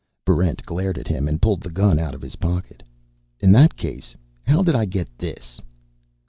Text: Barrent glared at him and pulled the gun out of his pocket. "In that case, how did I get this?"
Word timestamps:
Barrent 0.25 0.65
glared 0.65 0.97
at 0.97 1.07
him 1.07 1.27
and 1.27 1.39
pulled 1.39 1.61
the 1.61 1.69
gun 1.69 1.99
out 1.99 2.15
of 2.15 2.23
his 2.23 2.35
pocket. 2.35 2.81
"In 3.39 3.51
that 3.51 3.75
case, 3.77 4.17
how 4.47 4.63
did 4.63 4.73
I 4.73 4.85
get 4.85 5.15
this?" 5.19 5.61